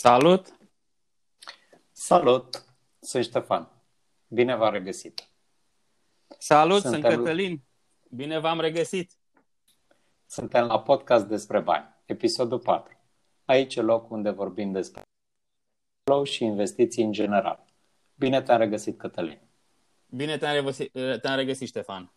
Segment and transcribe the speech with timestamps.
[0.00, 0.58] Salut!
[1.92, 2.64] Salut!
[3.00, 3.68] Sunt Ștefan.
[4.28, 5.28] Bine v-am regăsit!
[6.38, 7.00] Salut, Suntem...
[7.00, 7.62] sunt Cătălin.
[8.10, 9.12] Bine v-am regăsit!
[10.26, 12.98] Suntem la podcast despre bani, episodul 4.
[13.44, 15.02] Aici e loc unde vorbim despre
[16.04, 17.64] flow și investiții în general.
[18.14, 19.40] Bine te-am regăsit, Cătălin!
[20.06, 22.12] Bine te-am regăsit, te-am regăsit Ștefan!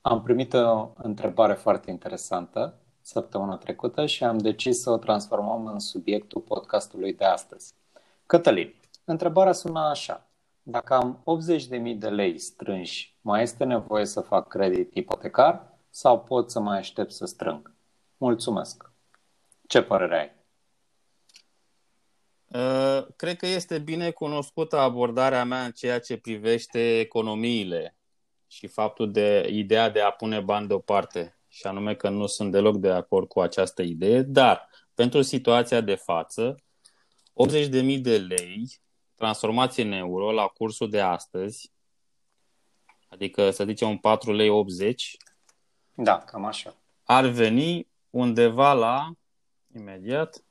[0.00, 5.78] Am primit o întrebare foarte interesantă săptămâna trecută și am decis să o transformăm în
[5.78, 7.74] subiectul podcastului de astăzi.
[8.26, 10.30] Cătălin, întrebarea sună așa.
[10.62, 11.22] Dacă am
[11.92, 16.78] 80.000 de lei strânși, mai este nevoie să fac credit ipotecar sau pot să mai
[16.78, 17.74] aștept să strâng?
[18.16, 18.90] Mulțumesc.
[19.66, 20.38] Ce părere ai?
[22.46, 27.96] Uh, cred că este bine cunoscută abordarea mea în ceea ce privește economiile
[28.46, 32.76] și faptul de ideea de a pune bani deoparte și anume că nu sunt deloc
[32.76, 36.54] de acord cu această idee, dar pentru situația de față,
[37.48, 38.80] 80.000 de lei
[39.14, 41.72] transformați în euro la cursul de astăzi,
[43.08, 45.16] adică să zicem un 4 lei 80,
[45.94, 46.76] da, cam așa.
[47.04, 49.12] Ar veni undeva la,
[49.74, 50.44] imediat,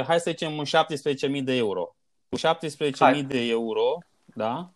[0.00, 1.96] 16.600, hai să zicem un 17.000 de euro.
[2.28, 4.70] Cu 17.000 de euro, da?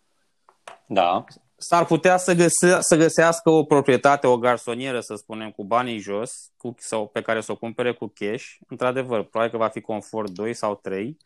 [0.87, 1.25] Da
[1.61, 6.51] s-ar putea să, găse, să găsească o proprietate, o garsonieră, să spunem, cu banii jos,
[6.57, 8.45] cu, sau pe care să o cumpere cu cash.
[8.67, 11.17] Într-adevăr, probabil că va fi confort 2 sau 3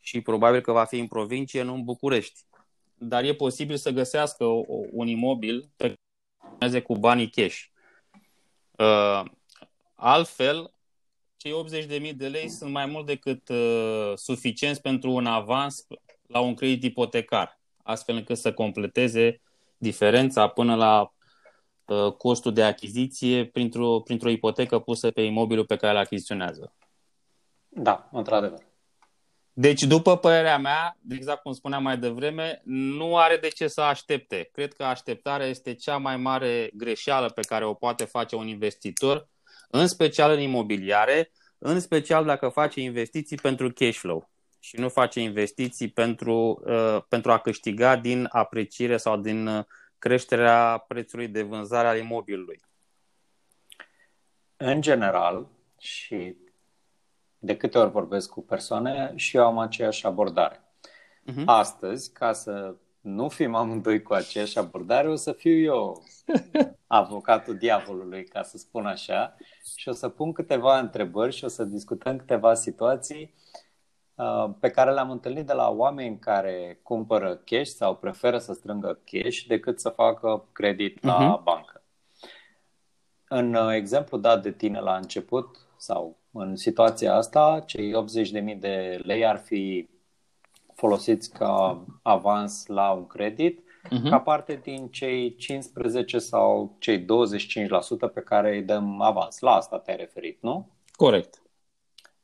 [0.00, 2.40] și probabil că va fi în provincie, nu în București.
[2.94, 5.94] Dar e posibil să găsească o, un imobil pe
[6.58, 7.62] care cu banii cash.
[8.70, 9.22] Uh,
[9.94, 10.72] altfel,
[11.36, 11.52] cei
[12.10, 15.86] 80.000 de lei sunt mai mult decât uh, suficienți pentru un avans
[16.26, 19.40] la un credit ipotecar, astfel încât să completeze
[19.76, 21.12] diferența până la
[21.84, 26.74] uh, costul de achiziție printr-o, printr-o ipotecă pusă pe imobilul pe care îl achiziționează.
[27.68, 28.66] Da, într-adevăr.
[29.52, 34.48] Deci, după părerea mea, exact cum spuneam mai devreme, nu are de ce să aștepte.
[34.52, 39.28] Cred că așteptarea este cea mai mare greșeală pe care o poate face un investitor,
[39.70, 44.30] în special în imobiliare, în special dacă face investiții pentru cash flow
[44.66, 49.64] și nu face investiții pentru, uh, pentru a câștiga din apreciere sau din uh,
[49.98, 52.60] creșterea prețului de vânzare al imobilului?
[54.56, 56.36] În general, și
[57.38, 60.60] de câte ori vorbesc cu persoane, și eu am aceeași abordare.
[61.30, 61.44] Uh-huh.
[61.44, 66.04] Astăzi, ca să nu fim amândoi cu aceeași abordare, o să fiu eu
[66.86, 69.36] avocatul diavolului, ca să spun așa,
[69.76, 73.45] și o să pun câteva întrebări și o să discutăm câteva situații Uh,
[74.60, 79.40] pe care le-am întâlnit de la oameni care cumpără cash sau preferă să strângă cash
[79.46, 81.42] decât să facă credit la uh-huh.
[81.42, 81.82] bancă.
[83.28, 87.92] În uh, exemplu dat de tine la început sau în situația asta, cei
[88.54, 89.88] 80.000 de lei ar fi
[90.74, 94.10] folosiți ca avans la un credit, uh-huh.
[94.10, 97.04] ca parte din cei 15 sau cei 25%
[98.14, 99.38] pe care îi dăm avans.
[99.38, 100.70] La asta te-ai referit, nu?
[100.90, 101.42] Corect.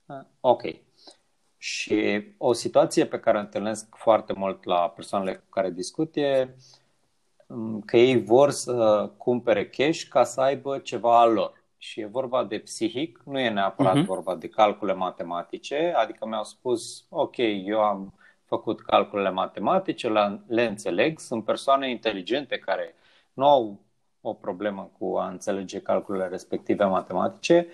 [0.06, 0.62] Uh, ok.
[1.62, 6.55] Și o situație pe care o întâlnesc foarte mult la persoanele cu care discut e
[7.47, 11.62] mm, că ei vor să cumpere cash ca să aibă ceva al lor.
[11.78, 14.06] Și e vorba de psihic, nu e neapărat uh-huh.
[14.06, 18.15] vorba de calcule matematice, adică mi-au spus, ok, eu am
[18.45, 20.09] făcut calculele matematice,
[20.47, 22.95] le înțeleg, sunt persoane inteligente care
[23.33, 23.81] nu au
[24.21, 27.67] o problemă cu a înțelege calculele respective matematice,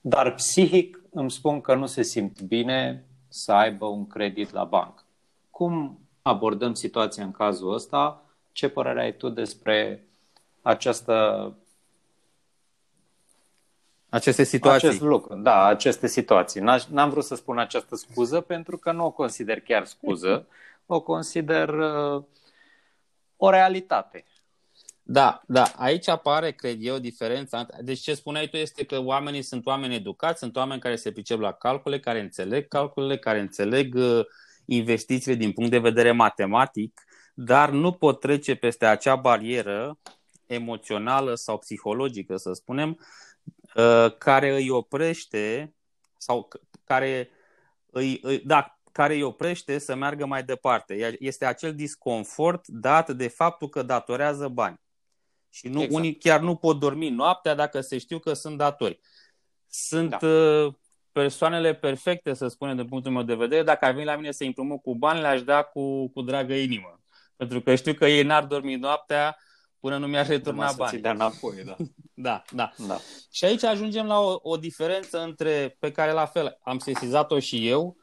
[0.00, 5.02] dar psihic îmi spun că nu se simt bine să aibă un credit la bancă.
[5.50, 8.22] Cum abordăm situația în cazul ăsta?
[8.52, 10.04] Ce părere ai tu despre
[10.62, 11.54] această
[14.08, 14.88] aceste situații.
[14.88, 16.60] Acest lucru, da, aceste situații.
[16.88, 20.46] N-am vrut să spun această scuză pentru că nu o consider chiar scuză,
[20.86, 22.22] o consider uh,
[23.36, 24.24] o realitate.
[25.12, 27.66] Da, da, aici apare, cred eu, diferența.
[27.80, 31.40] Deci ce spuneai tu este că oamenii sunt oameni educați, sunt oameni care se pricep
[31.40, 34.24] la calcule, care înțeleg calculele, care înțeleg uh,
[34.64, 37.00] investițiile din punct de vedere matematic,
[37.34, 39.98] dar nu pot trece peste acea barieră
[40.46, 42.98] emoțională sau psihologică, să spunem,
[43.74, 45.74] uh, care îi oprește
[46.16, 46.48] sau
[46.84, 47.30] care
[47.86, 51.16] îi, îi da, care îi oprește să meargă mai departe.
[51.18, 54.80] Este acel disconfort dat de faptul că datorează bani.
[55.50, 55.98] Și nu, exact.
[55.98, 59.00] unii chiar nu pot dormi noaptea dacă se știu că sunt datori.
[59.68, 60.26] Sunt da.
[60.26, 60.74] uh,
[61.12, 63.62] persoanele perfecte, să spunem, din punctul meu de vedere.
[63.62, 67.00] Dacă ar veni la mine să împrumut cu bani, le-aș da cu, cu dragă inimă.
[67.36, 69.36] Pentru că știu că ei n-ar dormi noaptea
[69.80, 71.00] până nu mi-ar returna bani.
[71.00, 71.76] de înapoi, da.
[72.22, 72.98] Da, da, da.
[73.30, 77.68] Și aici ajungem la o, o diferență între, pe care la fel am sesizat-o și
[77.68, 77.96] eu,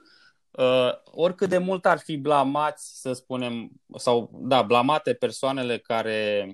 [0.52, 6.48] uh, oricât de mult ar fi blamați, să spunem, sau da, blamate persoanele care,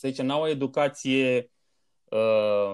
[0.00, 1.50] să zicem, n-au o educație
[2.04, 2.72] uh,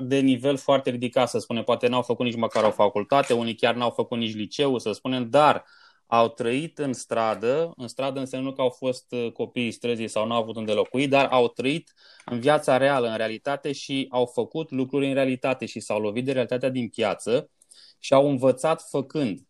[0.00, 3.74] de nivel foarte ridicat, să spunem, poate n-au făcut nici măcar o facultate, unii chiar
[3.74, 5.64] n-au făcut nici liceu, să spunem, dar
[6.06, 10.34] au trăit în stradă, în stradă înseamnă că au fost uh, copiii străzii sau nu
[10.34, 11.92] au avut unde locui, dar au trăit
[12.24, 16.32] în viața reală, în realitate și au făcut lucruri în realitate și s-au lovit de
[16.32, 17.50] realitatea din piață
[17.98, 19.40] și au învățat făcând.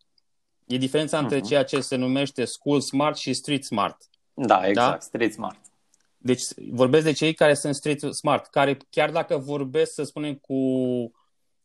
[0.67, 1.21] E diferența uh-huh.
[1.21, 1.47] între mhm.
[1.47, 3.97] ceea ce se numește school smart și street smart.
[4.33, 4.99] Da, exact, da?
[4.99, 5.70] street smart.
[6.23, 6.41] Deci
[6.71, 10.53] vorbesc de cei care sunt street smart, care chiar dacă vorbesc, să spunem, cu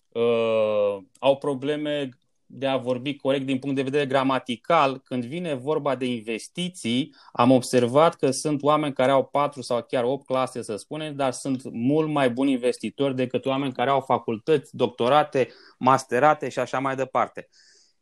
[0.08, 2.08] uh, au probleme
[2.46, 7.50] de a vorbi corect din punct de vedere gramatical, când vine vorba de investiții, am
[7.50, 11.62] observat că sunt oameni care au patru sau chiar opt clase, să spunem, dar sunt
[11.70, 15.48] mult mai buni investitori decât oameni care au facultăți, doctorate,
[15.78, 17.48] masterate și așa mai departe.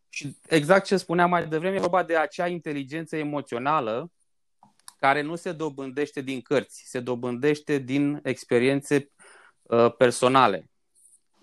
[0.08, 4.10] Și exact ce spuneam mai devreme, e vorba de acea inteligență emoțională
[5.04, 9.10] care nu se dobândește din cărți, se dobândește din experiențe
[9.62, 10.70] uh, personale.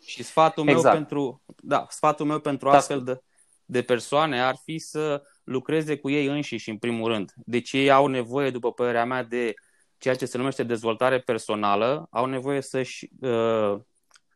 [0.06, 0.84] Și sfatul exact.
[0.84, 2.78] meu pentru, da, sfatul meu pentru da.
[2.78, 3.22] astfel de,
[3.66, 7.34] de persoane ar fi să lucreze cu ei înșiși, în primul rând.
[7.36, 9.54] Deci ei au nevoie, după părerea mea, de
[9.98, 13.80] ceea ce se numește dezvoltare personală, au nevoie să-și, uh,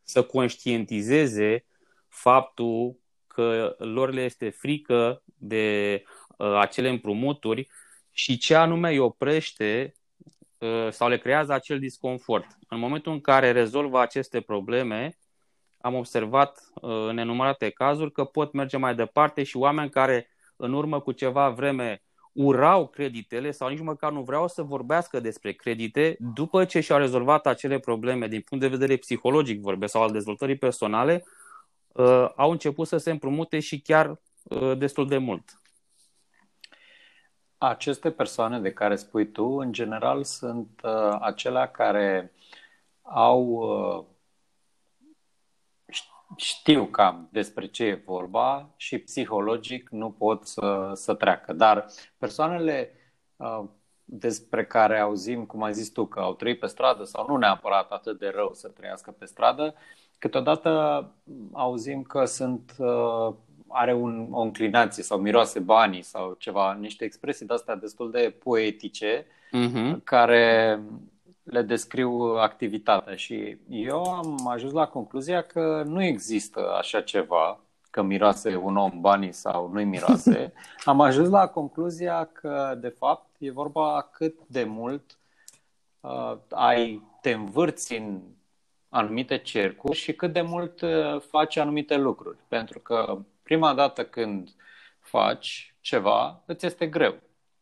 [0.02, 1.66] să conștientizeze
[2.08, 6.02] faptul că lor le este frică de
[6.36, 7.68] uh, acele împrumuturi
[8.18, 9.94] și ce anume îi oprește
[10.58, 12.46] uh, sau le creează acel disconfort.
[12.68, 15.18] În momentul în care rezolvă aceste probleme,
[15.80, 20.72] am observat uh, în enumărate cazuri că pot merge mai departe și oameni care în
[20.72, 22.02] urmă cu ceva vreme
[22.32, 27.46] urau creditele sau nici măcar nu vreau să vorbească despre credite, după ce și-au rezolvat
[27.46, 31.24] acele probleme din punct de vedere psihologic vorbesc sau al dezvoltării personale,
[31.92, 35.60] uh, au început să se împrumute și chiar uh, destul de mult.
[37.58, 42.32] Aceste persoane de care spui tu, în general, sunt uh, acelea care
[43.02, 44.04] au uh,
[46.36, 51.52] știu cam despre ce e vorba și psihologic nu pot să, să treacă.
[51.52, 51.86] Dar
[52.18, 52.92] persoanele
[53.36, 53.64] uh,
[54.04, 57.90] despre care auzim, cum ai zis tu, că au trăit pe stradă sau nu neapărat
[57.90, 59.74] atât de rău să trăiască pe stradă,
[60.18, 60.70] câteodată
[61.52, 63.34] auzim că sunt uh,
[63.68, 69.26] are un, o înclinație sau miroase banii sau ceva, niște expresii de-astea destul de poetice
[69.52, 70.02] uh-huh.
[70.04, 70.80] care
[71.42, 77.60] le descriu activitatea și eu am ajuns la concluzia că nu există așa ceva,
[77.90, 80.52] că miroase un om banii sau nu-i miroase.
[80.84, 85.18] Am ajuns la concluzia că, de fapt, e vorba cât de mult
[86.00, 88.20] uh, ai te învârți în
[88.88, 92.38] anumite cercuri și cât de mult uh, faci anumite lucruri.
[92.48, 94.50] Pentru că prima dată când
[95.00, 97.14] faci ceva, îți este greu.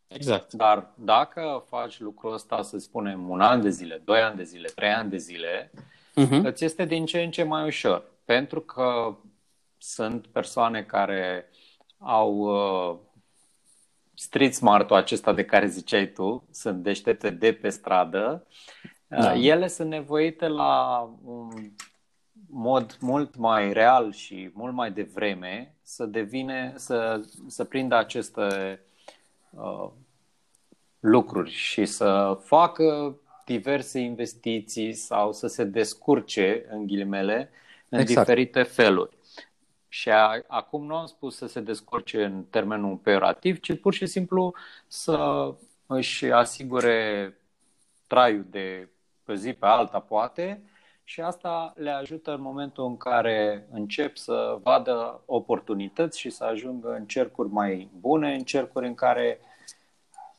[0.09, 0.53] Exact.
[0.53, 4.69] Dar dacă faci lucrul ăsta, să spunem, un an de zile, doi ani de zile,
[4.69, 5.71] trei ani de zile,
[6.17, 6.43] uh-huh.
[6.43, 8.05] îți este din ce în ce mai ușor.
[8.25, 9.17] Pentru că
[9.79, 11.49] sunt persoane care
[11.99, 12.99] au uh,
[14.15, 18.47] street smart-ul acesta de care ziceai tu, sunt deștepte de pe stradă,
[19.09, 19.35] uh, da.
[19.35, 21.51] ele sunt nevoite la un
[22.57, 28.81] mod mult mai real și mult mai devreme să devine, să, să prindă aceste
[29.51, 29.89] uh,
[31.01, 37.51] lucruri și să facă diverse investiții sau să se descurce, în ghilimele,
[37.89, 38.19] în exact.
[38.19, 39.17] diferite feluri.
[39.89, 44.07] Și a, acum nu am spus să se descurce în termenul peorativ, ci pur și
[44.07, 44.55] simplu
[44.87, 45.49] să
[45.87, 47.35] își asigure
[48.07, 48.89] traiul de
[49.25, 50.63] pe zi pe alta, poate,
[51.05, 56.95] și asta le ajută în momentul în care încep să vadă oportunități și să ajungă
[56.99, 59.53] în cercuri mai bune, în cercuri în care uh,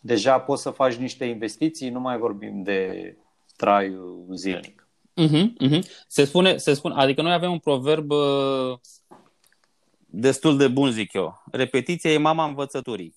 [0.05, 3.15] deja poți să faci niște investiții, nu mai vorbim de
[3.55, 4.87] traiul zilnic.
[5.21, 5.81] Uh-huh, uh-huh.
[6.07, 8.77] Se, spune, se spune, adică noi avem un proverb uh,
[10.05, 11.43] destul de bun, zic eu.
[11.51, 13.15] Repetiția e mama învățăturii.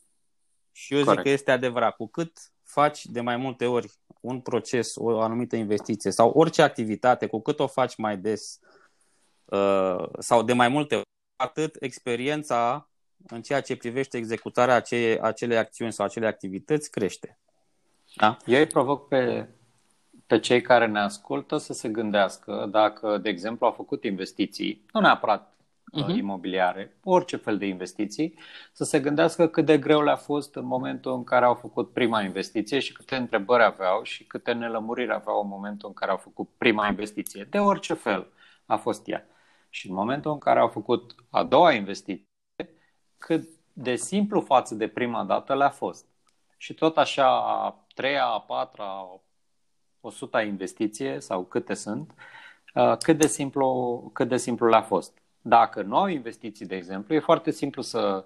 [0.72, 1.16] Și eu Corect.
[1.16, 1.96] zic că este adevărat.
[1.96, 2.32] Cu cât
[2.70, 7.60] faci de mai multe ori un proces, o anumită investiție sau orice activitate, cu cât
[7.60, 8.60] o faci mai des
[9.44, 12.88] uh, sau de mai multe ori, atât experiența
[13.26, 17.38] în ceea ce privește executarea acei, acelei acțiuni sau acelei activități crește.
[18.16, 18.36] Da?
[18.46, 19.48] Eu îi provoc pe,
[20.26, 25.00] pe cei care ne ascultă să se gândească dacă, de exemplu, au făcut investiții, nu
[25.00, 25.57] neapărat
[25.92, 26.16] uh-huh.
[26.16, 28.38] imobiliare, orice fel de investiții,
[28.72, 32.22] să se gândească cât de greu le-a fost în momentul în care au făcut prima
[32.22, 36.48] investiție și câte întrebări aveau și câte nelămuriri aveau în momentul în care au făcut
[36.58, 38.26] prima investiție, de orice fel
[38.66, 39.26] a fost ea.
[39.70, 42.26] Și în momentul în care au făcut a doua investiție,
[43.18, 46.06] cât de simplu față de prima dată le-a fost.
[46.56, 49.20] Și tot așa, a treia, a patra,
[50.00, 52.14] o suta investiție sau câte sunt,
[52.74, 55.18] uh, cât de simplu, cât de simplu le-a fost.
[55.48, 58.24] Dacă nu au investiții, de exemplu, e foarte simplu să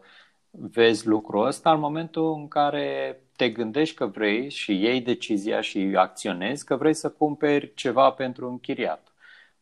[0.51, 5.93] vezi lucrul ăsta în momentul în care te gândești că vrei și iei decizia și
[5.97, 9.13] acționezi că vrei să cumperi ceva pentru închiriat,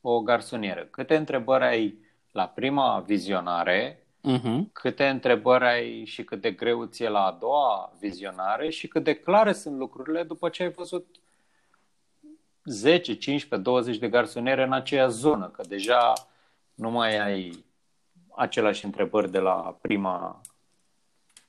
[0.01, 0.87] o garsonieră.
[0.91, 1.99] Câte întrebări ai
[2.33, 4.73] la prima vizionare, uh-huh.
[4.73, 9.15] câte întrebări ai și cât de greu ți-e la a doua vizionare și cât de
[9.15, 11.07] clare sunt lucrurile după ce ai văzut
[12.65, 16.13] 10, 15, 20 de garsoniere în aceea zonă, că deja
[16.81, 17.65] nu mai ai
[18.37, 20.41] aceleași întrebări de la prima,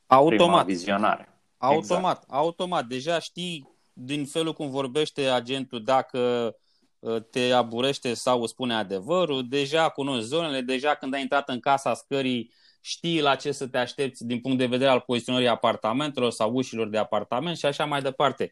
[0.07, 0.37] automat.
[0.37, 1.41] prima vizionare.
[1.57, 2.23] Automat, exact.
[2.27, 2.85] automat.
[2.85, 6.55] Deja știi din felul cum vorbește agentul dacă
[6.99, 11.93] uh, te aburește sau spune adevărul, deja cunoști zonele, deja când ai intrat în casa
[11.93, 16.53] scării știi la ce să te aștepți din punct de vedere al poziționării apartamentelor sau
[16.53, 18.51] ușilor de apartament și așa mai departe.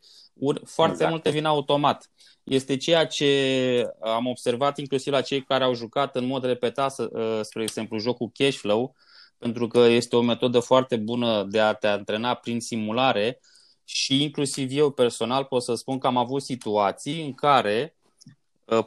[0.65, 1.11] Foarte exact.
[1.11, 2.09] multe vin automat.
[2.43, 7.41] Este ceea ce am observat inclusiv la cei care au jucat în mod repetat, ă,
[7.41, 8.95] spre exemplu, jocul cash flow,
[9.37, 13.39] pentru că este o metodă foarte bună de a te antrena prin simulare
[13.83, 17.98] și inclusiv eu personal pot să spun că am avut situații în care Uh,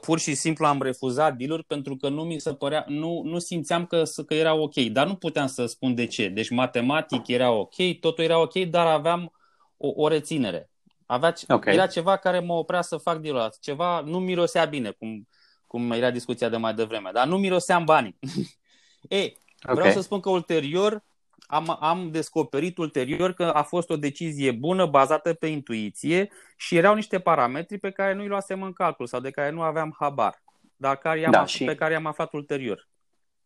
[0.01, 3.87] pur și simplu am refuzat deal pentru că nu mi se părea, nu, nu simțeam
[3.87, 6.29] că, că era ok, dar nu puteam să spun de ce.
[6.29, 9.33] Deci matematic era ok, totul era ok, dar aveam
[9.77, 10.71] o, o reținere.
[11.07, 11.75] Avea, okay.
[11.75, 15.29] Era ceva care mă oprea să fac deal ceva nu mirosea bine, cum,
[15.67, 18.19] cum era discuția de mai devreme, dar nu miroseam banii.
[19.09, 19.75] Ei, okay.
[19.75, 21.03] vreau să spun că ulterior
[21.53, 26.95] am, am descoperit ulterior că a fost o decizie bună, bazată pe intuiție și erau
[26.95, 30.43] niște parametri pe care nu i luasem în calcul sau de care nu aveam habar,
[30.77, 31.65] dar care i-am da, și...
[31.65, 32.89] pe care i-am aflat ulterior.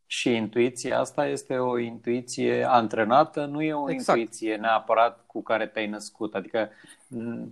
[0.06, 4.18] Și intuiția asta este o intuiție antrenată, nu e o exact.
[4.18, 6.34] intuiție neapărat cu care te-ai născut.
[6.34, 6.70] Adică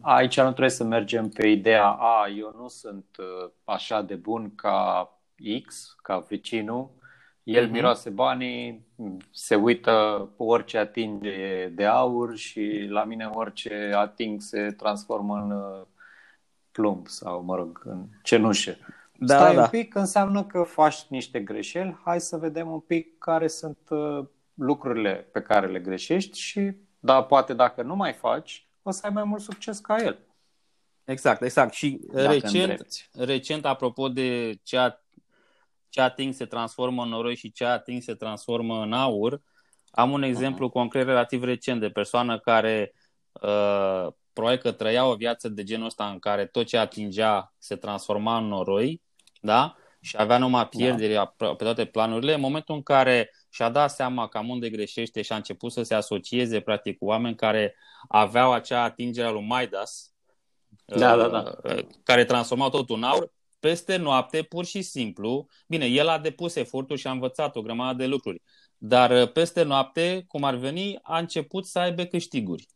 [0.01, 4.55] aici nu trebuie să mergem pe ideea, a, eu nu sunt uh, așa de bun
[4.55, 5.09] ca
[5.67, 6.91] X, ca vecinul,
[7.45, 7.71] el uh-huh.
[7.71, 8.87] miroase banii,
[9.31, 15.87] se uită orice atinge de aur și la mine orice ating se transformă în uh,
[16.73, 18.77] plumb sau, mă rog, în cenușă.
[19.19, 19.63] Da, Stai da.
[19.63, 22.01] un pic, înseamnă că faci niște greșeli.
[22.05, 24.25] Hai să vedem un pic care sunt uh,
[24.55, 29.13] lucrurile pe care le greșești și, da, poate dacă nu mai faci, o să ai
[29.13, 30.19] mai mult succes ca el.
[31.05, 31.73] Exact, exact.
[31.73, 35.04] Și recent, recent, apropo de ceea
[35.95, 39.41] ce ating se transformă în noroi și ce ating se transformă în aur.
[39.91, 40.73] Am un exemplu uh-huh.
[40.73, 42.95] concret relativ recent de persoană care
[43.33, 47.77] uh, probabil că trăia o viață de genul ăsta în care tot ce atingea se
[47.77, 49.03] transforma în noroi,
[49.41, 49.77] da?
[50.01, 51.35] Și avea numai pierderi da.
[51.37, 52.35] pe toate planurile.
[52.35, 55.95] În momentul în care și-a dat seama cam unde greșește și a început să se
[55.95, 57.77] asocieze practic cu oameni care
[58.09, 60.13] aveau acea atingere a lui Midas,
[60.85, 61.53] da, da, da.
[61.63, 63.33] Uh, care transformau totul în aur,
[63.65, 67.97] peste noapte, pur și simplu, bine, el a depus efortul și a învățat o grămadă
[67.97, 68.43] de lucruri,
[68.79, 72.67] dar uh, peste noapte, cum ar veni, a început să aibă câștiguri.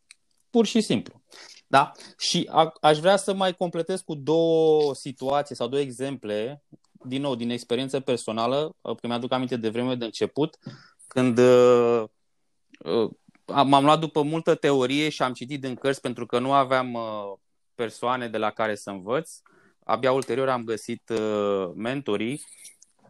[0.51, 1.23] Pur și simplu.
[1.67, 1.93] Da?
[2.19, 6.63] Și a, aș vrea să mai completez cu două situații sau două exemple,
[7.05, 10.59] din nou, din experiență personală, uh, că mi-aduc aminte de vreme de început,
[11.07, 12.05] când uh,
[12.85, 13.11] uh,
[13.65, 17.33] m-am luat după multă teorie și am citit din cărți pentru că nu aveam uh,
[17.75, 19.31] persoane de la care să învăț.
[19.31, 19.57] Uh,
[19.89, 22.45] abia ulterior am găsit uh, mentorii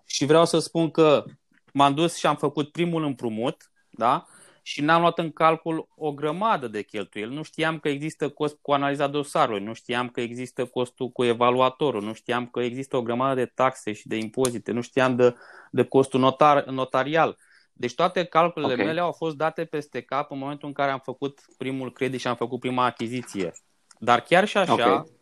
[0.07, 1.25] și vreau să spun că
[1.73, 4.27] m-am dus și am făcut primul împrumut, da?
[4.63, 7.35] Și n-am luat în calcul o grămadă de cheltuieli.
[7.35, 12.03] Nu știam că există cost cu analiza dosarului, nu știam că există costul cu evaluatorul,
[12.03, 15.35] nu știam că există o grămadă de taxe și de impozite, nu știam de,
[15.71, 17.37] de costul notar, notarial.
[17.73, 18.87] Deci toate calculele okay.
[18.87, 22.27] mele au fost date peste cap în momentul în care am făcut primul credit și
[22.27, 23.53] am făcut prima achiziție.
[23.99, 25.17] Dar chiar și așa, okay.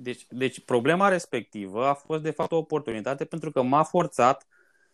[0.00, 4.46] Deci, deci problema respectivă a fost de fapt o oportunitate pentru că m-a forțat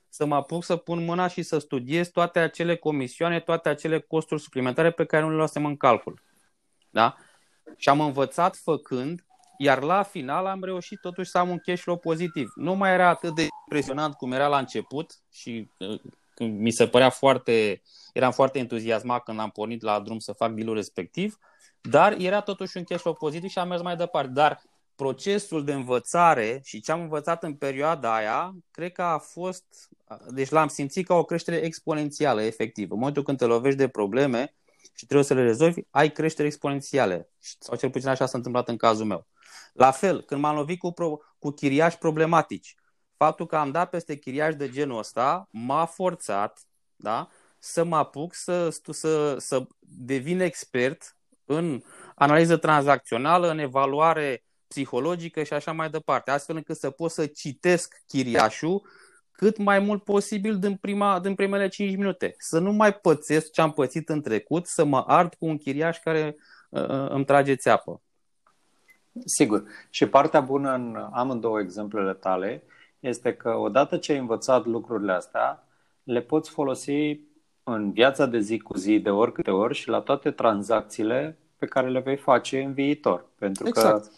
[0.08, 4.40] să mă apuc să pun mâna și să studiez toate acele comisioane, toate acele costuri
[4.40, 6.23] suplimentare pe care nu le luasem în calcul.
[6.90, 7.16] Da?
[7.76, 9.25] Și am învățat făcând,
[9.58, 12.52] iar la final am reușit totuși să am un cash flow pozitiv.
[12.54, 16.00] Nu mai era atât de impresionant cum era la început și uh,
[16.38, 17.82] mi se părea foarte,
[18.12, 21.38] eram foarte entuziasmat când am pornit la drum să fac deal respectiv,
[21.80, 24.30] dar era totuși un cash flow pozitiv și am mers mai departe.
[24.30, 24.62] Dar
[24.95, 29.65] procesul de învățare și ce am învățat în perioada aia, cred că a fost,
[30.29, 32.91] deci l-am simțit ca o creștere exponențială, efectiv.
[32.91, 34.55] În momentul când te lovești de probleme
[34.97, 37.29] și trebuie să le rezolvi, ai creștere exponențiale.
[37.39, 39.27] Sau cel puțin așa s-a întâmplat în cazul meu.
[39.73, 42.75] La fel, când m-am lovit cu, pro, cu chiriași problematici,
[43.17, 46.61] faptul că am dat peste chiriași de genul ăsta m-a forțat
[46.97, 51.83] da, să mă apuc să, să, să devin expert în
[52.15, 58.02] analiză tranzacțională, în evaluare psihologică și așa mai departe, astfel încât să pot să citesc
[58.07, 58.83] chiriașul
[59.33, 62.35] cât mai mult posibil din, prima, din primele 5 minute.
[62.38, 65.99] Să nu mai pățesc ce am pățit în trecut, să mă ard cu un chiriaș
[65.99, 66.37] care
[66.69, 68.02] uh, uh îmi trage țeapă.
[69.25, 69.64] Sigur.
[69.90, 72.62] Și partea bună în amândouă exemplele tale
[73.00, 75.69] este că odată ce ai învățat lucrurile astea,
[76.02, 77.21] le poți folosi
[77.62, 81.88] în viața de zi cu zi de oricâte ori și la toate tranzacțiile pe care
[81.88, 83.26] le vei face în viitor.
[83.38, 84.04] Pentru exact.
[84.04, 84.11] că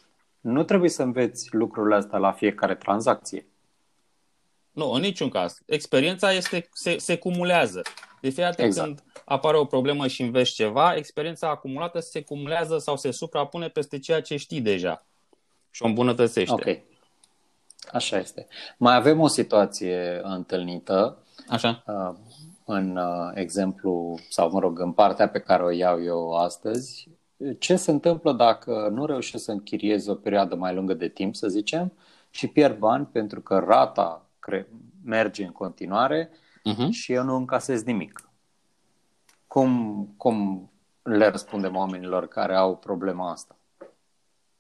[0.50, 3.46] nu trebuie să înveți lucrurile astea la fiecare tranzacție.
[4.70, 5.58] Nu, în niciun caz.
[5.66, 7.82] Experiența este, se, se cumulează.
[8.20, 8.86] De fiecare dată exact.
[8.86, 13.98] când apare o problemă și înveți ceva, experiența acumulată se cumulează sau se suprapune peste
[13.98, 15.06] ceea ce știi deja
[15.70, 16.52] și o îmbunătățește.
[16.52, 16.78] Ok.
[17.92, 18.46] Așa este.
[18.76, 21.22] Mai avem o situație întâlnită.
[21.48, 21.82] Așa.
[21.86, 22.16] Uh,
[22.64, 27.08] în uh, exemplu, sau mă rog, în partea pe care o iau eu astăzi,
[27.58, 31.48] ce se întâmplă dacă nu reușesc să închiriez o perioadă mai lungă de timp, să
[31.48, 31.92] zicem,
[32.30, 34.68] și pierd bani pentru că rata cre-
[35.04, 36.88] merge în continuare uh-huh.
[36.90, 38.30] și eu nu încasez nimic.
[39.46, 40.70] Cum, cum
[41.02, 43.56] le răspundem oamenilor care au problema asta?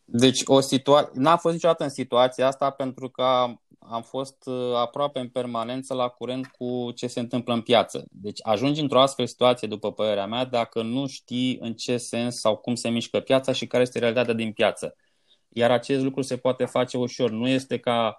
[0.04, 1.10] Deci, o situație.
[1.14, 3.46] N-am fost niciodată în situația asta pentru că
[3.78, 8.04] am fost uh, aproape în permanență la curent cu ce se întâmplă în piață.
[8.10, 12.40] Deci ajungi într-o astfel de situație, după părerea mea, dacă nu știi în ce sens
[12.40, 14.96] sau cum se mișcă piața și care este realitatea din piață.
[15.48, 17.30] Iar acest lucru se poate face ușor.
[17.30, 18.18] Nu este ca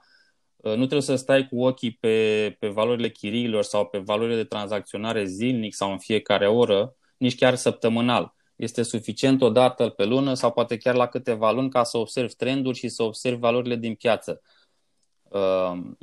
[0.55, 4.43] uh, nu trebuie să stai cu ochii pe, pe valorile chiriilor sau pe valorile de
[4.43, 8.35] tranzacționare zilnic sau în fiecare oră, nici chiar săptămânal.
[8.55, 12.33] Este suficient o dată pe lună sau poate chiar la câteva luni ca să observi
[12.33, 14.41] trenduri și să observi valorile din piață.
[15.29, 15.97] Um,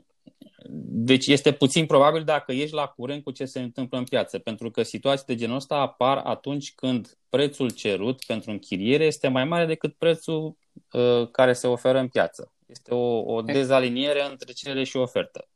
[0.86, 4.70] deci este puțin probabil dacă ești la curent cu ce se întâmplă în piață, pentru
[4.70, 9.66] că situații de genul ăsta apar atunci când prețul cerut pentru închiriere este mai mare
[9.66, 10.56] decât prețul
[10.92, 12.52] uh, care se oferă în piață.
[12.66, 15.48] Este o, o dezaliniere între cerere și ofertă.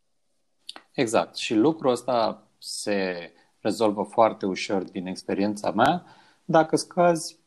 [0.92, 1.36] Exact.
[1.36, 6.04] Și lucrul ăsta se rezolvă foarte ușor din experiența mea
[6.44, 7.38] dacă scazi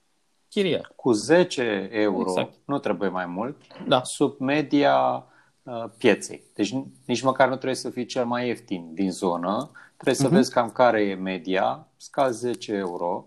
[0.48, 0.92] Chiria.
[0.96, 2.54] cu 10 euro, exact.
[2.66, 3.56] nu trebuie mai mult,
[3.88, 4.04] da.
[4.04, 5.31] sub media Uh,
[5.98, 6.44] pieței.
[6.54, 10.32] Deci nici măcar nu trebuie să fii cel mai ieftin din zonă, trebuie să uh-huh.
[10.32, 13.26] vezi cam care e media, scazi 10 euro,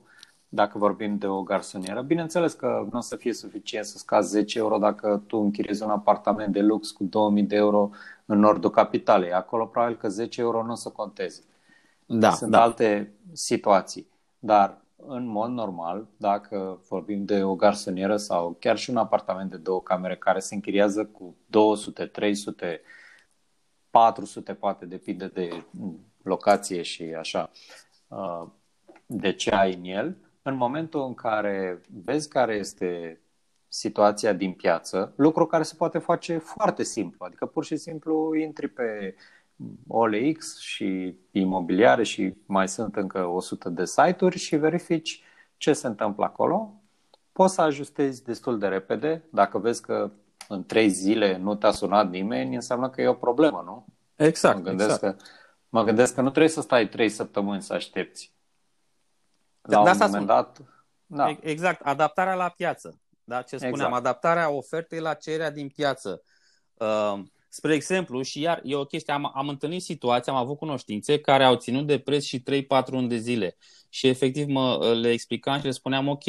[0.49, 2.03] dacă vorbim de o garsonieră.
[2.03, 5.91] Bineînțeles că nu o să fie suficient să scazi 10 euro dacă tu închiriezi un
[5.91, 7.91] apartament de lux cu 2000 de euro
[8.27, 9.33] în nordul capitalei.
[9.33, 11.43] Acolo probabil că 10 euro nu o să conteze.
[12.07, 12.63] Da, Sunt da.
[12.63, 14.09] alte situații.
[14.39, 19.57] Dar în mod normal, dacă vorbim de o garsonieră sau chiar și un apartament de
[19.57, 22.81] două camere care se închiriază cu 200, 300,
[23.91, 25.65] 400, poate depinde de
[26.23, 27.51] locație și așa,
[28.09, 28.47] uh,
[29.07, 33.21] de ce ai în el, în momentul în care vezi care este
[33.69, 38.69] situația din piață, lucru care se poate face foarte simplu, adică pur și simplu intri
[38.69, 39.15] pe
[39.89, 45.23] OLX și imobiliare și mai sunt încă 100 de site-uri și verifici
[45.57, 46.83] ce se întâmplă acolo.
[47.33, 49.25] Poți să ajustezi destul de repede.
[49.31, 50.11] Dacă vezi că
[50.49, 53.87] în trei zile nu te-a sunat nimeni, înseamnă că e o problemă, nu?
[54.15, 54.57] Exact.
[54.57, 55.21] Mă gândesc, exact.
[55.21, 55.25] Că,
[55.69, 58.33] mă gândesc că nu trebuie să stai trei săptămâni să aștepți.
[59.61, 60.27] La da, un moment spun.
[60.27, 60.61] dat...
[61.07, 61.37] Da.
[61.41, 63.01] Exact, adaptarea la piață.
[63.25, 63.43] Da?
[63.43, 63.95] Ce spuneam, exact.
[63.95, 66.23] adaptarea ofertei la cererea din piață.
[66.75, 67.23] Uh,
[67.57, 71.45] Spre exemplu, și iar e o chestie, am, am întâlnit situații, am avut cunoștințe care
[71.45, 72.43] au ținut de preț și 3-4
[72.87, 73.57] luni de zile
[73.89, 76.25] și efectiv mă le explicam și le spuneam ok,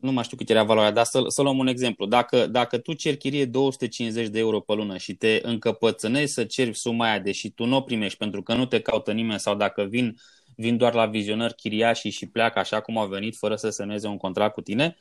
[0.00, 2.06] nu mai știu cât era valoarea, dar să, să luăm un exemplu.
[2.06, 6.74] Dacă, dacă tu ceri chirie 250 de euro pe lună și te încăpățânezi să ceri
[6.74, 9.82] suma aia, deși tu nu o primești pentru că nu te caută nimeni sau dacă
[9.82, 10.16] vin,
[10.56, 14.16] vin doar la vizionări chiriașii și pleacă așa cum au venit fără să semneze un
[14.16, 14.96] contract cu tine,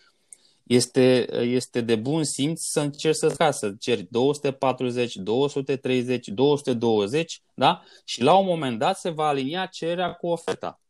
[0.70, 7.84] este, este de bun simț să încerci să scazi, să ceri 240, 230, 220, da?
[8.06, 10.82] Și la un moment dat se va alinia cererea cu oferta.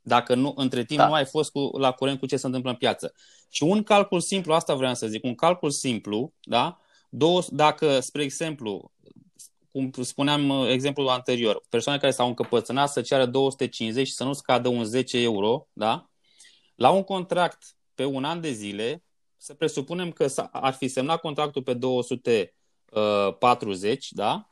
[0.00, 1.06] Dacă nu, între timp da.
[1.06, 3.14] nu ai fost cu, la curent cu ce se întâmplă în piață.
[3.50, 6.80] Și un calcul simplu, asta vreau să zic, un calcul simplu, da?
[7.08, 8.92] Două, dacă, spre exemplu,
[9.70, 14.32] cum spuneam uh, exemplul anterior, persoane care s-au încăpățânat să ceară 250 și să nu
[14.32, 16.10] scadă un 10 euro, da?
[16.74, 19.04] La un contract pe un an de zile,
[19.44, 24.48] să presupunem că ar fi semnat contractul pe 240, da?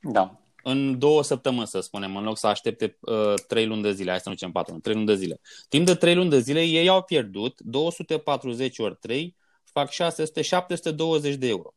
[0.00, 0.36] Da.
[0.62, 4.20] În două săptămâni, să spunem, în loc să aștepte uh, 3 luni de zile, hai
[4.20, 5.40] să nu zicem 4 luni, 3 luni de zile.
[5.68, 11.34] Timp de 3 luni de zile, ei au pierdut 240 ori 3, fac 600, 720
[11.34, 11.74] de euro.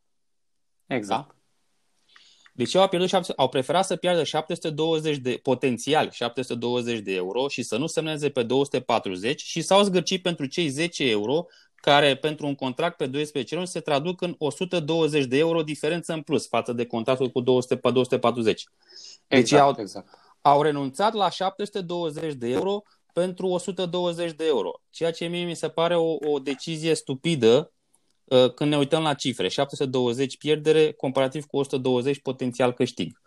[0.87, 1.27] Exact.
[1.27, 1.35] Da?
[2.53, 7.63] Deci ei au, pierdut, au preferat să piardă 720 de, potențial 720 de euro și
[7.63, 11.45] să nu semneze pe 240 și s-au zgârcit pentru cei 10 euro
[11.85, 16.21] care pentru un contract pe 12 luni se traduc în 120 de euro diferență în
[16.21, 18.63] plus față de contractul cu 200, 240.
[19.27, 20.07] Deci exact, au, exact.
[20.41, 22.81] au renunțat la 720 de euro
[23.13, 27.71] pentru 120 de euro, ceea ce mie mi se pare o, o decizie stupidă
[28.23, 29.47] uh, când ne uităm la cifre.
[29.47, 33.21] 720 pierdere comparativ cu 120 potențial câștig.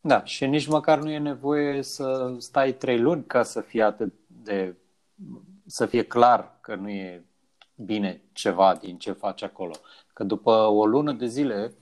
[0.00, 4.12] Da, și nici măcar nu e nevoie să stai trei luni ca să fie atât
[4.26, 4.74] de
[5.66, 7.24] să fie clar că nu e
[7.84, 9.72] bine ceva din ce faci acolo.
[10.12, 11.74] Că după o lună de zile,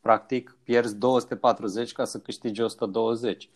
[0.00, 3.48] practic, pierzi 240 ca să câștigi 120.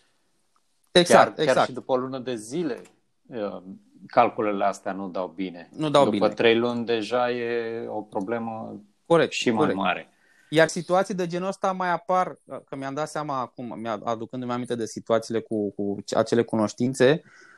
[0.91, 1.57] Exact, chiar, exact.
[1.57, 2.81] Chiar și după o lună de zile,
[3.25, 3.61] uh,
[4.07, 5.69] calculele astea nu dau bine.
[5.71, 6.33] Nu dau după bine.
[6.33, 9.77] trei luni deja e o problemă corect, și mai corect.
[9.77, 10.09] mare.
[10.49, 14.85] Iar situații de genul ăsta mai apar, că mi-am dat seama acum, aducându-mi aminte de
[14.85, 17.50] situațiile cu, cu acele cunoștințe, Uh,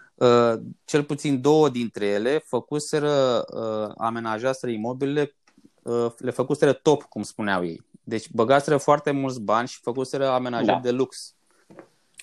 [0.86, 5.36] cel puțin două dintre ele făcuseră, uh, amenajaseră imobilele,
[5.82, 7.84] uh, le făcuseră top, cum spuneau ei.
[8.04, 10.80] Deci băgaseră foarte mulți bani și făcuseră amenajări da.
[10.80, 11.36] de lux.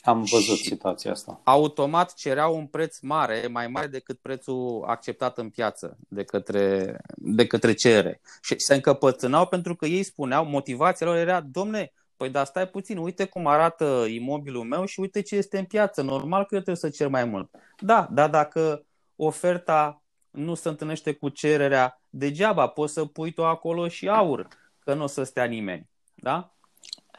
[0.02, 1.40] Am văzut și situația asta.
[1.44, 7.46] Automat cereau un preț mare, mai mare decât prețul acceptat în piață de către, de
[7.46, 8.20] către cerere.
[8.42, 12.96] Și se încăpățânau pentru că ei spuneau, motivația lor era, domne, Păi dar stai puțin,
[12.96, 16.02] uite cum arată imobilul meu și uite ce este în piață.
[16.02, 17.50] Normal că eu trebuie să cer mai mult.
[17.78, 23.88] Da, dar dacă oferta nu se întâlnește cu cererea, degeaba poți să pui tu acolo
[23.88, 25.88] și aur, că nu o să stea nimeni.
[26.14, 26.54] Da?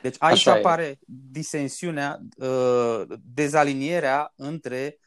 [0.02, 0.98] Deci aici Așa apare e.
[1.32, 3.02] disensiunea, uh,
[3.34, 5.00] dezalinierea între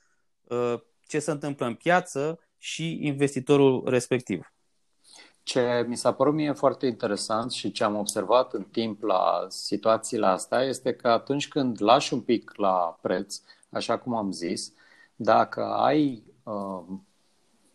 [0.42, 0.74] uh,
[1.06, 4.53] ce se întâmplă în piață și investitorul respectiv.
[5.44, 10.26] Ce mi s-a părut mie foarte interesant și ce am observat în timp la situațiile
[10.26, 14.72] astea este că atunci când lași un pic la preț, așa cum am zis,
[15.16, 16.82] dacă ai uh,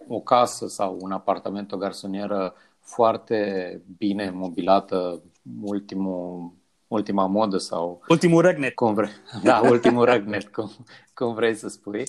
[0.08, 5.22] o casă sau un apartament, o garsonieră foarte bine mobilată,
[5.62, 6.54] ultimul,
[6.88, 8.02] ultima modă sau...
[8.08, 8.76] Ultimul răgnet.
[8.76, 9.10] Cum vrei.
[9.44, 10.72] Da, ultimul răgnet, cum,
[11.14, 12.04] cum vrei să spui.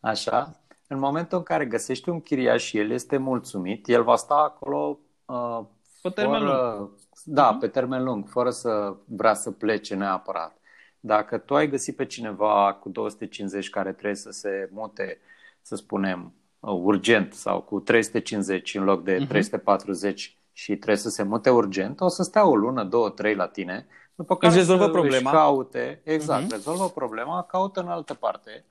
[0.00, 4.34] Așa, în momentul în care găsești un chiriaș și el este mulțumit, el va sta
[4.34, 5.60] acolo uh,
[6.02, 6.90] pe termen fără, lung.
[7.24, 7.60] Da, uh-huh.
[7.60, 10.58] pe termen lung, fără să vrea să plece neapărat.
[11.00, 15.18] Dacă tu ai găsit pe cineva cu 250 care trebuie să se mute,
[15.62, 19.28] să spunem, uh, urgent sau cu 350 în loc de uh-huh.
[19.28, 23.46] 340 și trebuie să se mute urgent, o să stea o lună, două, trei la
[23.46, 25.30] tine, după care își rezolvă problema.
[25.30, 26.50] caute, exact, uh-huh.
[26.50, 28.64] rezolvă problema, caută în altă parte.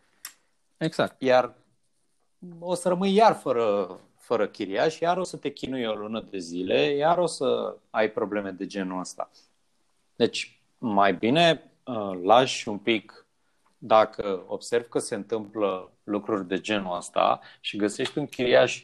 [0.78, 1.22] Exact.
[1.22, 1.54] Iar
[2.60, 6.38] o să rămâi iar fără, fără chiriaș, iar o să te chinui o lună de
[6.38, 9.30] zile, iar o să ai probleme de genul ăsta.
[10.16, 13.26] Deci, mai bine uh, lași un pic
[13.78, 18.84] dacă observi că se întâmplă lucruri de genul ăsta și găsești un chiriaș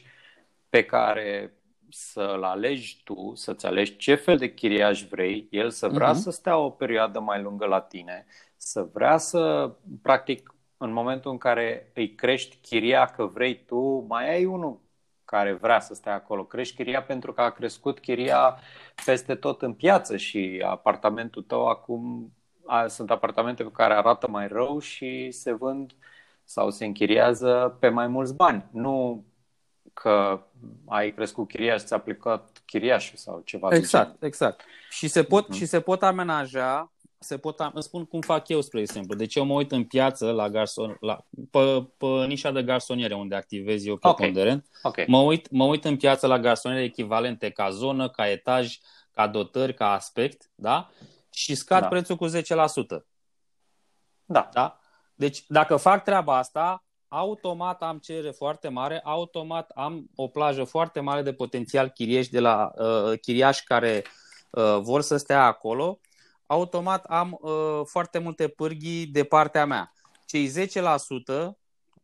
[0.68, 1.56] pe care
[1.88, 6.18] să-l alegi tu, să-ți alegi ce fel de chiriaș vrei, el să vrea uh-huh.
[6.18, 10.51] să stea o perioadă mai lungă la tine, să vrea să, practic,
[10.82, 14.80] în momentul în care îi crești chiria că vrei tu, mai ai unul
[15.24, 16.44] care vrea să stea acolo.
[16.44, 18.58] Crești chiria pentru că a crescut chiria
[19.04, 22.32] peste tot în piață și apartamentul tău acum
[22.66, 25.92] a, sunt apartamente pe care arată mai rău și se vând
[26.44, 28.64] sau se închiriază pe mai mulți bani.
[28.70, 29.24] Nu
[29.92, 30.42] că
[30.86, 34.64] ai crescut chiria și ți-a aplicat chiriașul sau ceva Exact, exact.
[34.90, 35.56] Și se pot, uh-huh.
[35.56, 36.91] și se pot amenaja
[37.22, 39.14] se pot, îmi spun cum fac eu, spre exemplu.
[39.14, 43.34] Deci eu mă uit în piață la garson, la, pe, pe nișa de garsoniere unde
[43.34, 44.66] activez eu preponderent.
[44.82, 44.90] Okay.
[44.90, 45.04] Okay.
[45.08, 48.78] Mă, uit, mă uit în piață la garsoniere echivalente ca zonă, ca etaj,
[49.10, 50.90] ca dotări, ca aspect, da?
[51.30, 51.88] Și scad da.
[51.88, 52.32] prețul cu 10%.
[54.24, 54.48] Da.
[54.52, 54.78] da.
[55.14, 61.00] Deci dacă fac treaba asta, automat am cerere foarte mare, automat am o plajă foarte
[61.00, 64.04] mare de potențial chirieși de la uh, chiriași care
[64.50, 66.00] uh, vor să stea acolo
[66.52, 69.92] automat am uh, foarte multe pârghii de partea mea.
[70.26, 70.50] Cei 10%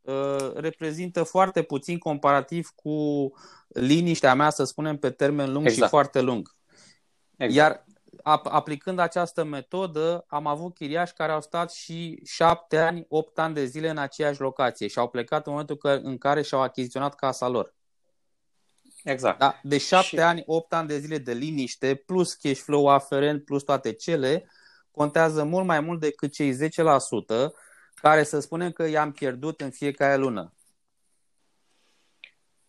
[0.00, 3.28] uh, reprezintă foarte puțin comparativ cu
[3.68, 5.82] liniștea mea, să spunem, pe termen lung exact.
[5.82, 6.56] și foarte lung.
[7.36, 7.54] Exact.
[7.54, 7.84] Iar
[8.42, 13.64] aplicând această metodă, am avut chiriași care au stat și 7 ani, 8 ani de
[13.64, 17.74] zile în aceeași locație și au plecat în momentul în care și-au achiziționat casa lor.
[19.08, 19.38] Exact.
[19.38, 19.60] Da?
[19.62, 20.20] De șapte și...
[20.20, 24.50] ani, opt ani de zile de liniște, plus cash flow aferent, plus toate cele,
[24.90, 26.56] contează mult mai mult decât cei 10%
[27.94, 30.52] care să spunem că i-am pierdut în fiecare lună.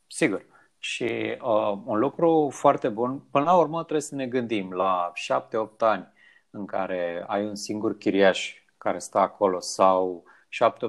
[0.07, 0.45] Sigur.
[0.77, 5.77] Și uh, un lucru foarte bun, până la urmă trebuie să ne gândim la 7-8
[5.77, 6.07] ani
[6.49, 10.23] în care ai un singur chiriaș care stă acolo sau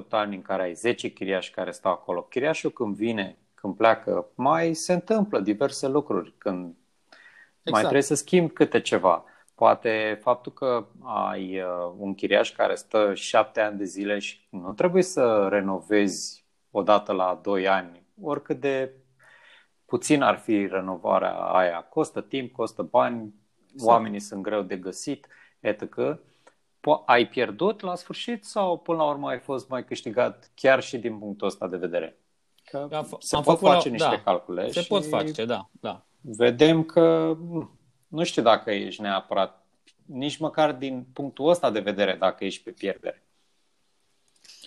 [0.05, 2.21] 7-8 ani în care ai 10 chiriași care stau acolo.
[2.21, 7.71] Chiriașul când vine, când pleacă, mai se întâmplă diverse lucruri, când exact.
[7.71, 9.25] mai trebuie să schimbi câte ceva.
[9.55, 14.73] Poate faptul că ai uh, un chiriaș care stă 7 ani de zile și nu
[14.73, 18.93] trebuie să renovezi odată la 2 ani, oricât de
[19.85, 21.81] puțin ar fi renovarea aia.
[21.81, 23.33] Costă timp, costă bani,
[23.73, 23.89] exact.
[23.89, 25.27] oamenii sunt greu de găsit,
[25.59, 25.95] etc.
[27.05, 31.17] Ai pierdut la sfârșit sau până la urmă ai fost mai câștigat chiar și din
[31.19, 32.20] punctul ăsta de vedere?
[32.71, 34.71] Că am, se am pot face la, niște da, calcule.
[34.71, 36.05] Se pot face, da, da.
[36.21, 37.37] Vedem că
[38.07, 39.65] nu știu dacă ești neapărat,
[40.05, 43.25] nici măcar din punctul ăsta de vedere, dacă ești pe pierdere.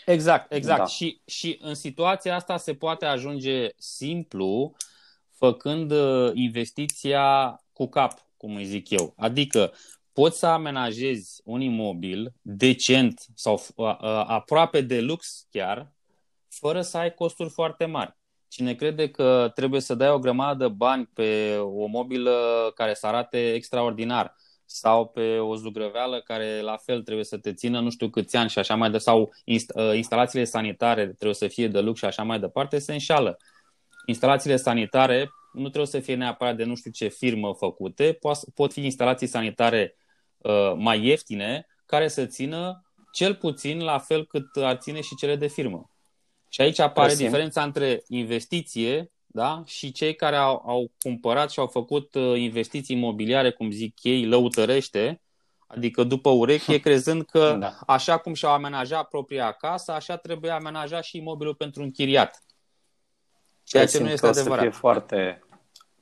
[0.06, 0.78] Exact, exact.
[0.78, 0.86] Da.
[0.86, 4.74] Și, și în situația asta se poate ajunge simplu
[5.30, 9.14] făcând uh, investiția cu cap, cum îi zic eu.
[9.16, 9.72] Adică
[10.12, 15.93] poți să amenajezi un imobil decent sau uh, uh, aproape de lux chiar,
[16.58, 18.16] fără să ai costuri foarte mari.
[18.48, 23.06] Cine crede că trebuie să dai o grămadă de bani pe o mobilă care să
[23.06, 28.08] arate extraordinar sau pe o zugrăveală care la fel trebuie să te țină nu știu
[28.08, 29.32] câți ani și așa mai departe, sau
[29.94, 33.38] instalațiile sanitare trebuie să fie de lux și așa mai departe, se înșală
[34.06, 38.18] instalațiile sanitare nu trebuie să fie neapărat de nu știu ce firmă făcute,
[38.54, 39.96] pot fi instalații sanitare
[40.38, 45.36] uh, mai ieftine care să țină cel puțin la fel cât ar ține și cele
[45.36, 45.90] de firmă.
[46.54, 47.24] Și aici apare Presim.
[47.24, 49.62] diferența între investiție da?
[49.66, 54.26] și cei care au, au cumpărat și au făcut uh, investiții imobiliare, cum zic ei,
[54.26, 55.22] lăutărește,
[55.66, 57.78] adică după ureche, crezând că da.
[57.86, 62.42] așa cum și-au amenajat propria casă, așa trebuie amenajat și imobilul pentru un chiriat.
[63.62, 64.58] Ceea ce nu este adevărat.
[64.58, 65.43] Să fie foarte,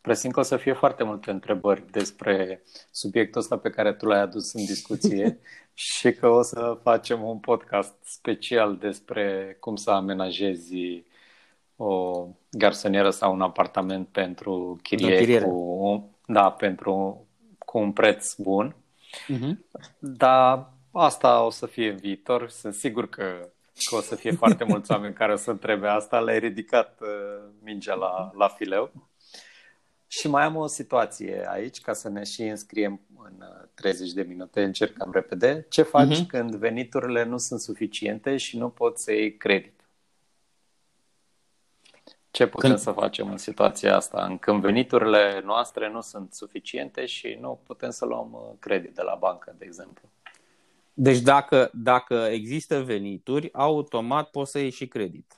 [0.02, 4.20] presimt că o să fie foarte multe întrebări despre subiectul ăsta pe care tu l-ai
[4.20, 5.38] adus în discuție
[5.74, 11.04] și că o să facem un podcast special despre cum să amenajezi
[11.76, 17.26] o garsonieră sau un apartament pentru chirie cu, da, pentru,
[17.58, 18.76] cu un preț bun.
[19.28, 19.52] Uh-huh.
[19.98, 22.48] Dar asta o să fie în viitor.
[22.48, 23.48] Sunt sigur că
[23.84, 26.20] că o să fie foarte mulți oameni care o să întrebe asta.
[26.20, 28.92] Le-ai ridicat uh, mingea la, la fileu.
[30.12, 33.44] Și mai am o situație aici, ca să ne și înscriem în
[33.74, 35.66] 30 uh, de minute, încercăm repede.
[35.68, 36.26] Ce faci uh-huh.
[36.26, 39.80] când veniturile nu sunt suficiente și nu poți să iei credit?
[42.30, 42.82] Ce putem când...
[42.82, 44.36] să facem în situația asta?
[44.40, 49.14] Când veniturile noastre nu sunt suficiente și nu putem să luăm uh, credit de la
[49.14, 50.08] bancă, de exemplu.
[50.94, 55.36] Deci dacă, dacă există venituri, automat poți să iei și credit.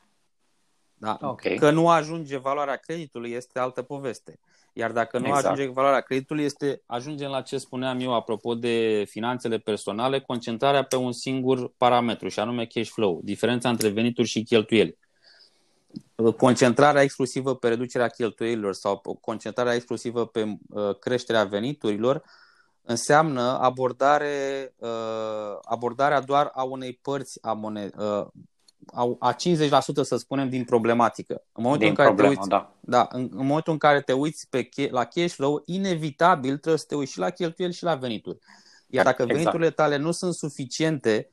[0.94, 1.18] Da?
[1.20, 1.54] Okay.
[1.54, 4.38] Că nu ajunge valoarea creditului este altă poveste.
[4.76, 5.44] Iar dacă nu exact.
[5.44, 10.96] ajunge valoarea creditului, este, ajungem la ce spuneam eu apropo de finanțele personale, concentrarea pe
[10.96, 14.98] un singur parametru, și anume cash flow, diferența între venituri și cheltuieli.
[16.36, 22.22] Concentrarea exclusivă pe reducerea cheltuielilor sau concentrarea exclusivă pe uh, creșterea veniturilor
[22.82, 28.26] înseamnă abordare, uh, abordarea doar a unei părți a, moned, uh,
[28.92, 29.36] a, a 50%
[30.02, 31.42] să spunem din problematică.
[31.52, 32.72] În momentul, din în, care problemă, te uiți, da.
[32.80, 36.86] Da, în, în momentul în care te uiți pe, la cash flow, inevitabil trebuie să
[36.88, 38.38] te uiți și la cheltuieli și la venituri.
[38.86, 39.38] Iar dacă exact.
[39.38, 41.28] veniturile tale nu sunt suficiente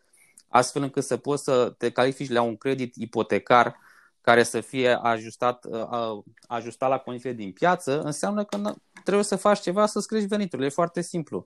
[0.47, 3.75] astfel încât să poți să te califici la un credit ipotecar
[4.21, 9.59] care să fie ajustat, uh, ajustat la condițiile din piață, înseamnă că trebuie să faci
[9.59, 10.67] ceva să-ți crești veniturile.
[10.67, 11.45] E foarte simplu.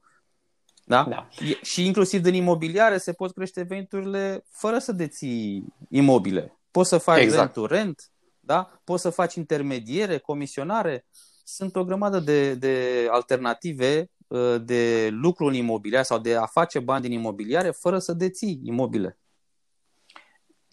[0.87, 1.05] Da?
[1.09, 1.27] da.
[1.61, 6.59] Și inclusiv din imobiliare se pot crește veniturile fără să deții imobile.
[6.71, 7.55] Poți să faci exact.
[7.55, 8.79] rent rent, da?
[8.83, 11.05] poți să faci intermediere, comisionare.
[11.43, 16.79] Sunt o grămadă de, de alternative uh, de lucru în imobiliar sau de a face
[16.79, 19.17] bani din imobiliare fără să deții imobile.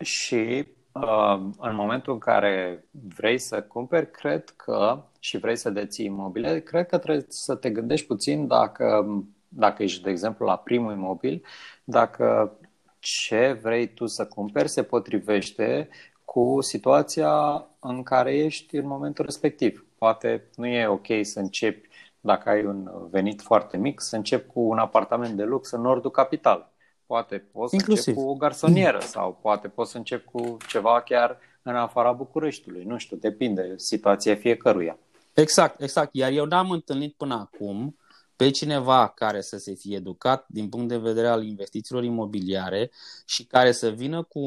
[0.03, 6.05] Și uh, în momentul în care vrei să cumperi, cred că și vrei să deții
[6.05, 9.07] imobile, cred că trebuie să te gândești puțin dacă,
[9.55, 11.45] dacă ești, de exemplu, la primul imobil,
[11.85, 12.57] dacă
[12.99, 15.89] ce vrei tu să cumperi se potrivește
[16.25, 19.87] cu situația în care ești în momentul respectiv.
[19.99, 21.89] Poate nu e ok să începi,
[22.21, 26.11] dacă ai un venit foarte mic, să începi cu un apartament de lux în nordul
[26.11, 26.73] capital.
[27.07, 28.03] Poate poți Inclusiv.
[28.03, 32.13] să începi cu o garsonieră sau poate poți să începi cu ceva chiar în afara
[32.13, 32.85] Bucureștiului.
[32.85, 34.99] Nu știu, depinde situația fiecăruia.
[35.35, 36.15] Exact, exact.
[36.15, 37.97] Iar eu n-am întâlnit până acum
[38.43, 42.91] pe cineva care să se fie educat din punct de vedere al investițiilor imobiliare
[43.27, 44.41] și care să vină cu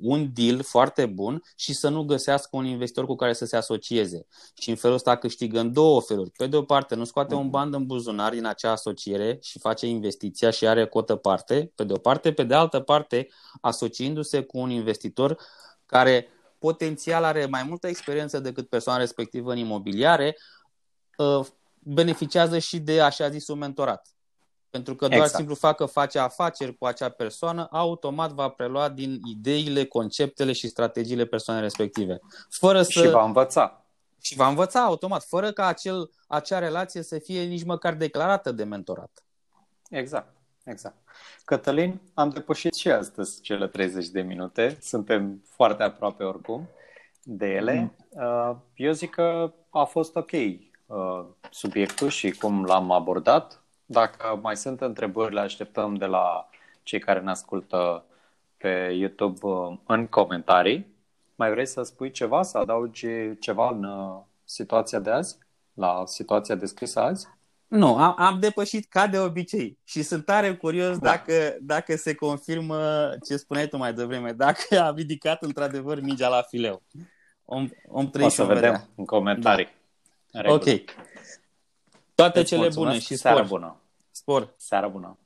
[0.00, 4.26] un deal foarte bun și să nu găsească un investitor cu care să se asocieze.
[4.54, 6.30] Și în felul ăsta câștigă în două feluri.
[6.30, 9.86] Pe de o parte, nu scoate un bani în buzunar din acea asociere și face
[9.86, 12.32] investiția și are cotă parte, pe de o parte.
[12.32, 13.28] Pe de altă parte,
[13.60, 15.38] asociindu-se cu un investitor
[15.86, 20.36] care potențial are mai multă experiență decât persoana respectivă în imobiliare,
[21.18, 21.46] ă,
[21.84, 24.08] beneficiază și de așa zisul mentorat.
[24.70, 25.34] Pentru că doar exact.
[25.34, 30.68] simplu fac că face afaceri cu acea persoană, automat va prelua din ideile, conceptele și
[30.68, 32.20] strategiile persoanei respective.
[32.50, 32.90] Fără să...
[32.90, 33.84] Și va învăța.
[34.20, 38.64] Și va învăța automat, fără ca acel, acea relație să fie nici măcar declarată de
[38.64, 39.24] mentorat.
[39.90, 40.96] Exact, exact.
[41.44, 44.78] Cătălin, am depășit și astăzi cele 30 de minute.
[44.80, 46.68] Suntem foarte aproape oricum
[47.22, 47.74] de ele.
[47.74, 47.94] Mm.
[48.10, 50.73] Uh, eu zic că a fost ok Uh,
[51.50, 53.62] subiectul și cum l-am abordat.
[53.86, 56.48] Dacă mai sunt întrebări, le așteptăm de la
[56.82, 58.04] cei care ne ascultă
[58.56, 60.86] pe YouTube uh, în comentarii.
[61.34, 63.06] Mai vrei să spui ceva, să adaugi
[63.38, 65.38] ceva în uh, situația de azi,
[65.74, 67.26] la situația descrisă azi?
[67.66, 71.10] Nu, am, am depășit ca de obicei și sunt tare curios da.
[71.10, 76.42] dacă, dacă se confirmă ce spuneai tu mai devreme, dacă a ridicat într-adevăr mingea la
[76.42, 76.82] fileu.
[77.44, 78.88] Om, om o să vedem vedea.
[78.94, 79.64] în comentarii.
[79.64, 79.70] Da.
[80.42, 80.64] Ok.
[82.14, 83.16] Toate Îți cele bune și spor.
[83.16, 83.80] Seara bună.
[84.10, 84.54] Spor.
[84.56, 85.18] Seara bună.